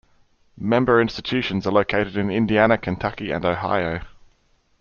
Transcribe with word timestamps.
Member 0.57 0.99
institutions 0.99 1.67
are 1.67 1.71
located 1.71 2.17
in 2.17 2.31
Indiana, 2.31 2.75
Kentucky 2.75 3.29
and 3.29 3.45
Ohio. 3.45 3.99